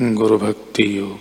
गुरु 0.00 0.38
भक्ति 0.38 0.98
योग। 0.98 1.18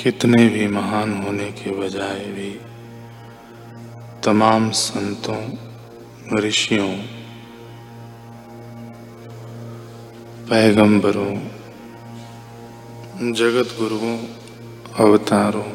कितने 0.00 0.48
भी 0.48 0.68
महान 0.68 1.22
होने 1.22 1.50
के 1.52 1.70
बजाय 1.70 2.18
भी 2.18 2.60
तमाम 4.24 4.70
संतों, 4.70 5.50
ऋषियों, 6.38 6.96
पैगंबरों 10.48 11.34
जगत 13.32 13.76
गुरुओं 13.78 14.18
अवतारों 14.98 15.68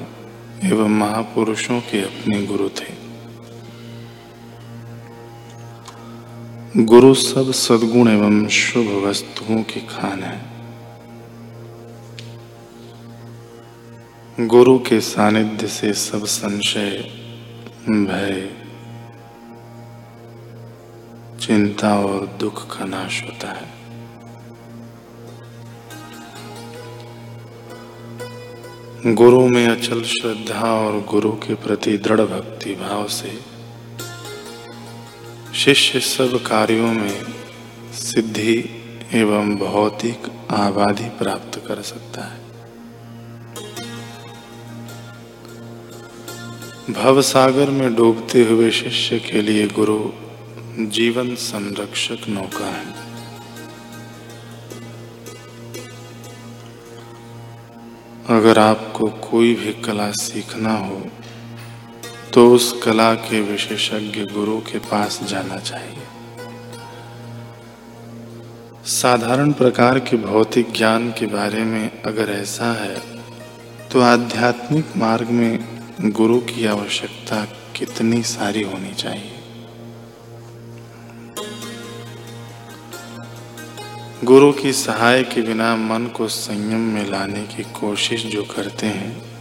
एवं 0.69 0.89
महापुरुषों 0.89 1.81
के 1.81 2.01
अपने 2.01 2.45
गुरु 2.45 2.69
थे। 2.69 3.02
गुरु 6.77 7.13
सब 7.13 7.51
सद्गुण 7.51 8.07
एवं 8.07 8.47
शुभ 8.47 8.87
वस्तुओं 9.05 9.63
की 9.63 9.79
खान 9.79 10.23
है। 10.23 10.41
गुरु 14.47 14.79
के 14.79 15.01
सानिध्य 15.01 15.67
से 15.67 15.93
सब 15.93 16.25
संशय, 16.25 16.89
भय, 17.89 18.49
चिंता 21.41 21.99
और 21.99 22.27
दुख 22.39 22.79
का 22.79 22.85
नाश 22.85 23.23
होता 23.23 23.51
है। 23.51 23.69
गुरु 29.13 29.47
में 29.47 29.67
अचल 29.67 30.03
श्रद्धा 30.03 30.73
और 30.73 30.99
गुरु 30.99 31.31
के 31.31 31.53
प्रति 31.55 31.97
दृढ़ 31.97 32.21
भक्ति 32.21 32.75
भाव 32.75 33.07
से 33.07 33.52
शिष्य 35.63 35.99
सब 35.99 36.43
कार्यों 36.47 36.93
में 36.93 37.23
सिद्धि 37.93 38.69
एवं 39.13 39.55
भौतिक 39.55 40.17
आबादी 40.51 41.09
प्राप्त 41.09 41.63
कर 41.67 41.81
सकता 41.81 42.21
है। 42.21 42.39
भव 46.93 47.21
सागर 47.21 47.69
में 47.69 47.95
डूबते 47.95 48.43
हुए 48.43 48.71
शिष्य 48.71 49.19
के 49.19 49.41
लिए 49.41 49.67
गुरु 49.67 49.99
जीवन 50.79 51.35
संरक्षक 51.35 52.17
नौका 52.29 52.65
है। 52.65 52.93
अगर 58.29 58.59
आपको 58.59 59.07
कोई 59.07 59.55
भी 59.55 59.73
कला 59.73 60.11
सीखना 60.11 60.77
हो 60.77 61.07
तो 62.33 62.47
उस 62.51 62.71
कला 62.83 63.13
के 63.13 63.41
विशेषज्ञ 63.41 64.21
गुरु 64.25 64.57
के 64.59 64.79
पास 64.79 65.19
जाना 65.23 65.57
चाहिए। 65.57 66.03
साधारण 68.85 69.51
प्रकार 69.51 69.99
के 69.99 70.17
भौतिक 70.17 70.71
ज्ञान 70.71 71.09
के 71.11 71.25
बारे 71.25 71.63
में 71.63 72.01
अगर 72.01 72.29
ऐसा 72.29 72.71
है 72.73 72.95
तो 73.91 74.01
आध्यात्मिक 74.01 74.97
मार्ग 74.97 75.29
में 75.29 75.59
गुरु 76.01 76.39
की 76.39 76.65
आवश्यकता 76.65 77.43
कितनी 77.75 78.21
सारी 78.23 78.63
होनी 78.63 78.93
चाहिए? 78.93 79.31
गुरु 84.23 84.51
की 84.53 84.73
सहाय 84.73 85.23
के 85.23 85.41
बिना 85.41 85.75
मन 85.75 86.07
को 86.07 86.27
संयम 86.27 86.81
में 86.93 87.05
लाने 87.09 87.43
की 87.47 87.63
कोशिश 87.63 88.25
जो 88.25 88.43
करते 88.43 88.87
हैं 88.87 89.32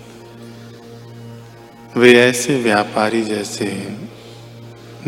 वे 1.97 2.13
ऐसे 2.15 2.57
व्यापारी 2.57 3.23
जैसे 3.23 3.65
हैं, 3.65 4.11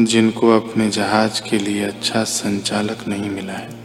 जिनको 0.01 0.61
अपने 0.61 0.91
जहाज़ 0.91 1.51
के 1.51 1.59
लिए 1.59 1.85
अच्छा 1.85 2.25
संचालक 2.25 3.09
नहीं 3.09 3.31
मिला 3.31 3.53
है। 3.53 3.84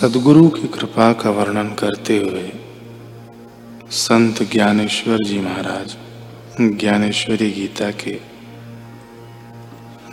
सदगुरु 0.00 0.48
की 0.48 0.68
कृपा 0.68 1.12
का 1.12 1.30
वर्णन 1.30 1.68
करते 1.68 2.18
हुए 2.18 2.52
संत 3.90 4.52
ज्ञानेश्वर 4.52 5.18
जी 5.18 5.40
महाराज, 5.40 5.96
ज्ञानेश्वरी 6.60 7.50
गीता 7.50 7.90
के 7.90 8.20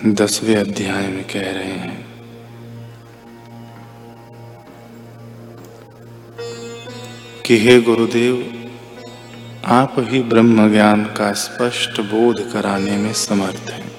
दसवें 0.05 0.55
अध्याय 0.55 1.07
में 1.07 1.23
कह 1.23 1.51
रहे 1.51 1.63
हैं। 1.63 2.07
कि 7.45 7.57
हे 7.57 7.81
गुरुदेव, 7.81 8.63
आप 9.65 9.95
ही 9.99 10.21
ब्रह्म 10.21 10.71
ज्ञान 10.71 11.05
का 11.05 11.33
स्पष्ट 11.33 12.01
बोध 12.01 12.51
कराने 12.51 12.97
में 12.97 13.13
समर्थ 13.13 13.69
हैं। 13.69 13.92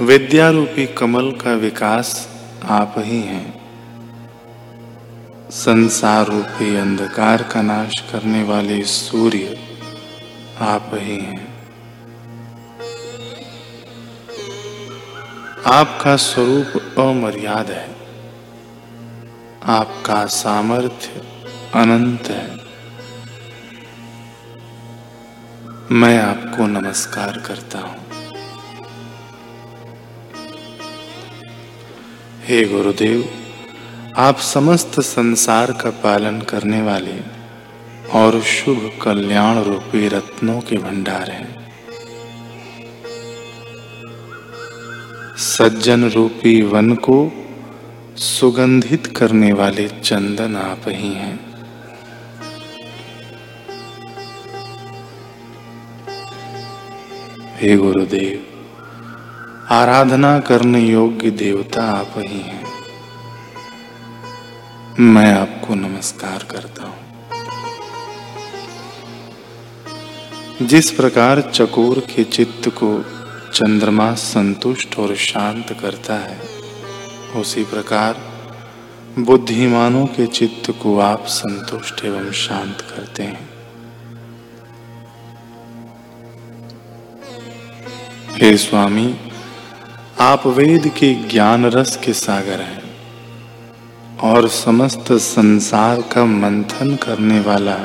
विद्या 0.00 0.50
रूपी 0.50 0.86
कमल 0.86 1.30
का 1.32 1.52
विकास 1.52 2.28
आप 2.64 2.94
ही 2.98 3.20
हैं। 3.20 3.60
संसार 5.50 6.26
रूपी 6.26 6.76
अंधकार 6.76 7.42
का 7.42 7.62
नाश 7.62 8.00
करने 8.12 8.42
वाले 8.42 8.84
सूर्य 8.84 9.58
आप 10.60 10.90
ही 10.94 11.16
हैं। 11.16 11.68
आपका 15.66 16.16
स्वरूप 16.16 16.98
अमर्याद 16.98 17.70
है। 17.70 17.96
आपका 19.64 20.26
सामर्थ्य 20.26 21.22
अनंत 21.74 22.26
है। 22.26 22.56
मैं 25.90 26.22
आपको 26.22 26.66
नमस्कार 26.66 27.38
करता 27.38 27.78
हूँ। 27.78 28.17
हे 32.48 32.64
गुरुदेव, 32.64 33.28
आप 34.16 34.38
समस्त 34.38 35.00
संसार 35.00 35.72
का 35.72 35.90
पालन 35.90 36.40
करने 36.40 36.82
वाले 36.82 37.20
और 38.12 38.40
शुभ 38.40 38.90
कल्याण 39.02 39.58
रूपी 39.58 40.08
रत्नों 40.08 40.60
के 40.60 40.76
भंडार 40.76 41.30
हैं। 41.30 41.72
सज्जन 45.36 46.10
रूपी 46.10 46.62
वन 46.62 46.94
को 46.94 47.32
सुगंधित 48.16 49.06
करने 49.06 49.52
वाले 49.52 49.88
चंदन 49.88 50.56
आप 50.56 50.82
ही 50.88 51.12
हैं। 51.14 51.40
हे 57.60 57.76
गुरुदेव 57.76 58.47
आराधना 59.70 60.40
करने 60.40 60.80
योग्य 60.80 61.30
देवता 61.30 61.82
आप 61.84 62.14
ही 62.16 62.40
हैं। 62.40 62.64
मैं 65.00 65.34
आपको 65.34 65.74
नमस्कार 65.74 66.46
करता 66.50 66.82
हूँ। 66.82 66.96
जिस 70.62 70.90
प्रकार 70.90 71.40
चकोर 71.40 71.98
के 71.98 72.24
चित्त 72.24 72.68
को 72.68 73.04
चंद्रमा 73.52 74.14
संतुष्ट 74.14 74.98
और 74.98 75.16
शांत 75.16 75.76
करता 75.82 76.14
है, 76.14 76.40
उसी 77.36 77.64
प्रकार 77.64 78.16
बुद्धिमानों 79.18 80.06
के 80.06 80.26
चित्त 80.26 80.74
को 80.82 80.98
आप 80.98 81.24
संतुष्ट 81.26 82.04
एवं 82.04 82.32
शांत 82.32 82.80
करते 82.80 83.22
हैं। 83.22 83.50
हे 88.30 88.56
स्वामी 88.56 89.27
आप 90.20 90.46
वेद 90.46 90.88
के 90.88 91.14
ज्ञान 91.14 91.66
रस 91.66 91.96
के 92.04 92.12
सागर 92.12 92.60
हैं 92.60 92.82
और 94.18 94.48
समस्त 94.48 95.12
संसार 95.12 96.00
का 96.02 96.24
मंथन 96.24 96.96
करने 96.96 97.40
वाला 97.40 97.76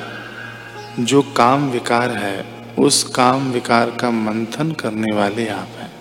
जो 0.99 1.21
काम 1.21 1.69
विकार 1.69 2.11
है, 2.11 2.45
उस 2.79 3.03
काम 3.03 3.51
विकार 3.51 3.89
का 3.89 4.11
मंथन 4.11 4.71
करने 4.71 5.15
वाले 5.15 5.47
आप 5.47 5.67
हैं। 5.77 5.91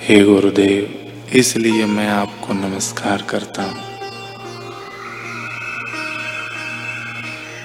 हे 0.00 0.24
गुरुदेव, 0.24 0.84
इसलिए 1.36 1.86
मैं 1.86 2.08
आपको 2.08 2.52
नमस्कार 2.52 3.22
करता 3.22 3.62
हूँ। 3.62 3.82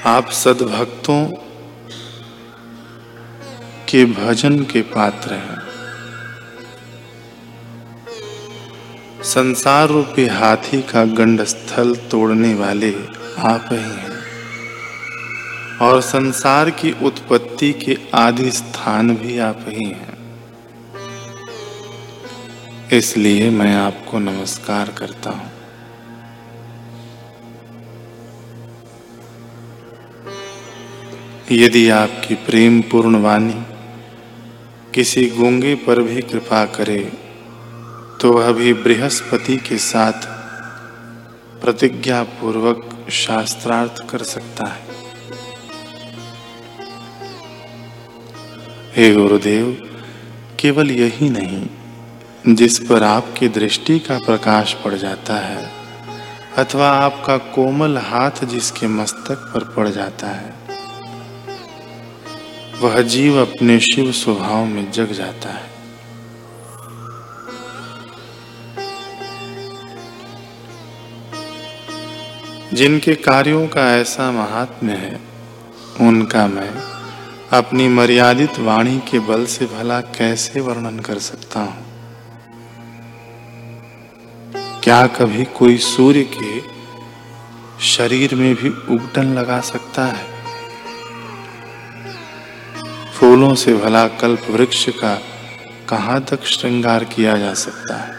आप 0.05 0.29
सदभक्तों 0.29 1.48
के 3.89 4.05
भजन 4.05 4.63
के 4.63 4.81
पात्र 4.81 5.33
हैं। 5.33 5.61
संसार 9.23 9.87
रूपी 9.87 10.27
हाथी 10.27 10.81
का 10.81 11.05
गंड 11.05 11.43
स्थल 11.43 11.95
तोड़ने 11.95 12.53
वाले 12.53 12.93
आप 13.39 13.69
ही 13.71 13.77
हैं। 13.77 14.19
और 15.81 16.01
संसार 16.01 16.69
की 16.69 16.91
उत्पत्ति 16.91 17.73
के 17.73 17.97
आदि 18.13 18.51
स्थान 18.51 19.15
भी 19.15 19.39
आप 19.39 19.65
ही 19.67 19.85
हैं। 19.85 20.19
इसलिए 22.93 23.49
मैं 23.49 23.75
आपको 23.75 24.19
नमस्कार 24.19 24.89
करता 24.89 25.29
हूँ। 25.29 25.51
यदि 31.51 31.89
आपकी 31.89 32.35
प्रेम 32.35 32.81
पूर्ण 32.81 33.15
वाणी 33.15 33.63
किसी 34.99 35.29
गूँगे 35.29 35.75
पर 35.75 36.01
भी 36.01 36.21
कृपा 36.21 36.65
करे 36.65 37.11
तो 38.21 38.31
वह 38.33 38.51
भी 38.51 38.73
बृहस्पति 38.73 39.57
के 39.57 39.77
साथ 39.77 40.27
प्रतिज्ञा 41.61 42.23
पूर्वक 42.23 43.07
शास्त्रार्थ 43.09 44.09
कर 44.09 44.23
सकता 44.23 44.65
है। 44.65 44.83
हे 48.95 49.13
गुरुदेव, 49.13 49.71
केवल 50.59 50.91
यही 50.91 51.29
नहीं, 51.29 52.55
जिस 52.55 52.79
पर 52.79 53.03
आपकी 53.03 53.47
दृष्टि 53.47 53.99
का 53.99 54.19
प्रकाश 54.19 54.73
पड़ 54.73 54.93
जाता 54.93 55.37
है, 55.37 55.71
अथवा 56.57 56.91
आपका 56.91 57.37
कोमल 57.37 57.97
हाथ 57.97 58.45
जिसके 58.45 58.87
मस्तक 58.87 59.51
पर 59.53 59.63
पड़ 59.63 59.87
जाता 59.87 60.27
है 60.27 60.58
वह 62.81 63.01
जीव 63.01 63.41
अपने 63.41 63.79
शिव 63.79 64.11
स्वभाव 64.11 64.65
में 64.65 64.91
जग 64.91 65.11
जाता 65.11 65.49
है। 65.49 65.69
जिनके 72.73 73.15
कार्यों 73.15 73.67
का 73.67 73.95
ऐसा 73.95 74.31
महात्म्य 74.31 74.93
है, 74.93 75.19
उनका 76.01 76.47
मैं 76.47 76.71
अपनी 77.57 77.87
मर्यादित 77.87 78.59
वाणी 78.59 78.99
के 78.99 79.19
बल 79.19 79.45
से 79.45 79.65
भला 79.65 80.01
कैसे 80.01 80.59
वर्णन 80.59 80.99
कर 80.99 81.19
सकता 81.19 81.59
हूँ? 81.59 81.85
क्या 84.83 85.07
कभी 85.07 85.45
कोई 85.45 85.77
सूर्य 85.77 86.29
के 86.37 86.61
शरीर 87.85 88.35
में 88.35 88.55
भी 88.55 88.69
उगटन 88.69 89.25
लगा 89.25 89.59
सकता 89.59 90.05
है? 90.05 90.38
फूलों 93.19 93.55
से 93.55 93.73
भला 93.73 94.07
कल्प 94.07 94.41
वृक्ष 94.49 94.89
का 94.89 95.21
कहाँ 95.89 96.21
तक 96.21 96.43
श्रृंगार 96.43 97.03
किया 97.03 97.37
जा 97.37 97.53
सकता 97.53 97.97
है? 97.97 98.13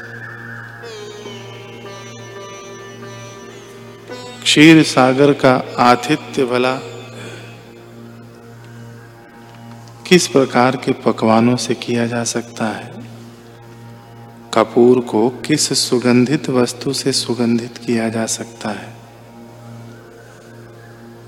क्षीर 4.42 4.82
सागर 4.82 5.32
का 5.32 5.62
आतिथ्य 5.78 6.44
भला 6.44 6.74
किस 10.06 10.26
प्रकार 10.26 10.76
के 10.76 10.92
पकवानों 10.92 11.56
से 11.56 11.74
किया 11.74 12.06
जा 12.06 12.24
सकता 12.24 12.66
है? 12.66 12.94
कपूर 14.54 15.00
को 15.00 15.28
किस 15.28 15.90
सुगंधित 15.90 16.50
वस्तु 16.50 16.92
से 16.92 17.12
सुगंधित 17.12 17.78
किया 17.78 18.08
जा 18.08 18.26
सकता 18.26 18.68
है? 18.68 18.94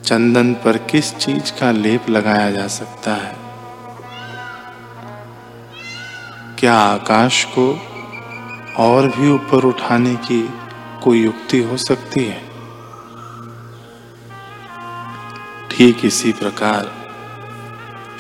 चंदन 0.05 0.55
पर 0.55 0.77
किस 0.77 1.15
चीज़ 1.15 1.61
का 1.61 1.73
लेप 1.73 2.11
लगाया 2.11 2.51
जा 2.51 2.67
सकता 2.67 3.15
है? 3.15 3.42
क्या 6.63 6.75
आकाश 6.75 7.45
को 7.45 7.81
और 8.79 9.09
भी 9.09 9.31
ऊपर 9.31 9.65
उठाने 9.65 10.15
की 10.17 10.51
कोई 11.05 11.23
युक्ति 11.23 11.59
हो 11.59 11.77
सकती 11.77 12.25
है? 12.25 12.43
ठीक 15.71 16.05
इसी 16.05 16.33
प्रकार, 16.33 16.93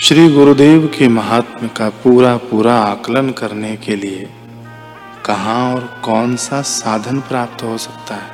श्री 0.00 0.28
गुरुदेव 0.32 0.86
के 0.98 1.08
महात्म 1.08 1.68
का 1.68 1.88
पूरा 1.88 2.36
पूरा 2.36 2.74
आकलन 2.74 3.30
करने 3.30 3.76
के 3.76 3.96
लिए 3.96 4.28
कहा 5.24 5.74
और 5.74 6.00
कौन 6.04 6.36
सा 6.36 6.62
साधन 6.62 7.20
प्राप्त 7.20 7.62
हो 7.62 7.78
सकता 7.78 8.14
है? 8.14 8.30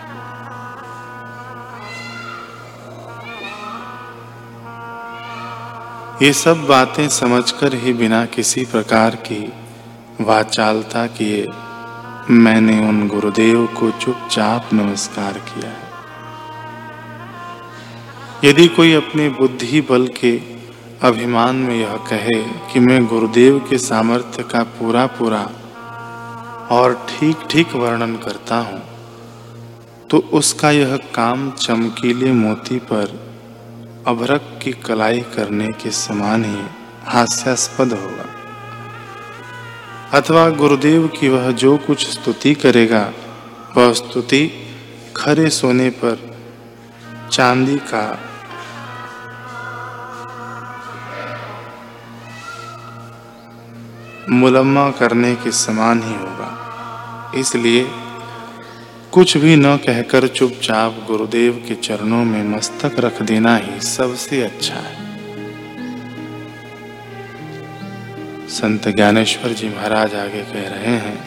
ये 6.22 6.32
सब 6.32 6.66
बातें 6.66 7.08
समझकर 7.08 7.74
ही 7.74 7.92
बिना 7.92 8.26
किसी 8.26 8.64
प्रकार 8.64 9.14
की 9.14 9.52
वाचालता 10.20 11.06
किए। 11.06 11.46
मैंने 12.30 12.78
उन 12.88 13.06
गुरुदेव 13.08 13.66
को 13.66 13.90
चुपचाप 13.90 14.72
नमस्कार 14.72 15.32
किया। 15.32 15.68
है 15.70 15.86
यदि 18.44 18.66
कोई 18.68 18.92
अपने 18.94 19.28
बुद्धि 19.28 19.80
बल 19.80 20.06
के 20.20 20.32
अभिमान 21.02 21.56
में 21.56 21.74
यह 21.74 21.96
कहे 22.10 22.42
कि 22.72 22.80
मैं 22.80 23.06
गुरुदेव 23.06 23.58
के 23.70 23.78
सामर्थ्य 23.78 24.42
का 24.42 24.62
पूरा 24.62 25.06
पूरा 25.06 25.42
और 26.70 26.94
ठीक 27.08 27.46
ठीक 27.50 27.74
वर्णन 27.76 28.16
करता 28.16 28.56
हूँ 28.60 28.82
तो 30.10 30.18
उसका 30.32 30.70
यह 30.70 30.96
काम 31.14 31.50
चमकीले 31.50 32.32
मोती 32.32 32.78
पर 32.78 33.06
अभरक 34.06 34.58
की 34.62 34.72
कलाई 34.72 35.20
करने 35.20 35.68
के 35.72 35.90
समान 35.90 36.44
ही 36.44 36.60
हास्यास्पद 37.06 37.92
होगा। 37.92 38.24
अथवा 40.14 40.48
गुरुदेव 40.48 41.08
की 41.08 41.28
वह 41.28 41.50
जो 41.50 41.76
कुछ 41.76 42.08
स्तुति 42.08 42.54
करेगा, 42.54 43.12
वह 43.76 43.92
स्तुति 43.92 44.50
खरे 45.16 45.50
सोने 45.50 45.90
पर 45.90 46.38
चांदी 47.32 47.76
का। 47.76 48.18
मुलम्मा 54.30 54.90
करने 54.90 55.34
के 55.34 55.52
समान 55.52 56.02
ही 56.02 56.14
होगा। 56.14 57.32
इसलिए 57.34 57.90
कुछ 59.12 59.36
भी 59.36 59.56
न 59.56 59.76
कहकर 59.76 60.28
चुपचाप 60.28 61.04
गुरुदेव 61.06 61.64
के 61.68 61.74
चरणों 61.74 62.24
में 62.24 62.56
मस्तक 62.56 62.96
रख 62.98 63.22
देना 63.22 63.56
ही 63.56 63.80
सबसे 63.80 64.42
अच्छा 64.42 64.74
है। 64.74 65.07
संत 68.58 68.88
ज्ञानेश्वर 68.88 69.52
जी 69.52 69.68
महाराज 69.68 70.14
आगे 70.14 70.42
कह 70.44 70.68
रहे 70.68 70.94
हैं 70.98 71.18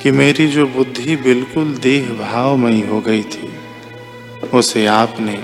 कि 0.00 0.10
मेरी 0.10 0.46
जो 0.48 0.66
बुद्धि 0.66 1.16
बिल्कुल 1.16 1.74
देह 1.82 2.08
भावमयी 2.14 2.80
हो 2.80 3.00
गई 3.00 3.22
थी, 3.24 3.48
उसे 4.54 4.84
आपने 4.86 5.38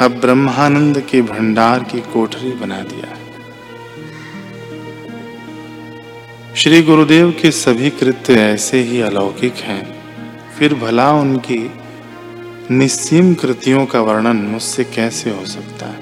अब 0.00 0.20
ब्रह्मानंद 0.20 1.00
के 1.00 1.22
भंडार 1.22 1.84
की 1.84 2.00
कोठरी 2.12 2.52
बना 2.56 2.80
दिया 2.82 3.06
है। 3.06 3.20
श्री 6.56 6.82
गुरुदेव 6.82 7.30
के 7.42 7.50
सभी 7.52 7.90
कृत्य 7.92 8.40
ऐसे 8.42 8.82
ही 8.82 9.00
अलौकिक 9.02 9.54
हैं, 9.62 9.84
फिर 10.58 10.74
भला 10.74 11.10
उनकी 11.12 11.60
निस्सीम 12.70 13.34
कृतियों 13.34 13.86
का 13.86 14.00
वर्णन 14.00 14.46
मुझसे 14.46 14.84
कैसे 14.84 15.30
हो 15.30 15.44
सकता 15.46 15.86
है? 15.86 16.01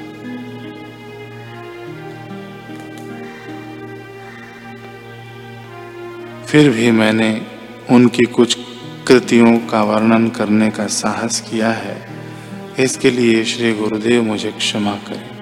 फिर 6.50 6.70
भी 6.70 6.90
मैंने 6.90 7.46
उनकी 7.90 8.22
कुछ 8.22 8.58
कृतियों 9.06 9.58
का 9.58 9.82
वर्णन 9.82 10.28
करने 10.28 10.70
का 10.70 10.86
साहस 10.86 11.40
किया 11.40 11.70
है। 11.70 12.08
इसके 12.78 13.10
लिए 13.10 13.44
श्री 13.44 13.72
गुरुदेव 13.72 14.22
मुझे 14.22 14.50
क्षमा 14.50 14.94
करें। 14.94 15.39